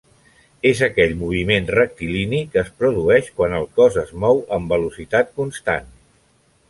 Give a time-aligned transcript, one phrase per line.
[0.67, 5.93] És aquell moviment rectilini que es produeix quan el cos es mou amb velocitat constant.